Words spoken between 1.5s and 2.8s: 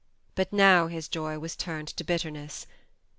turned to bitterness.